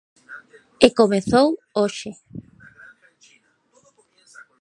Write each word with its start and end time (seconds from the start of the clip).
E 0.85 0.87
comezou 0.99 1.47
hoxe. 1.79 2.11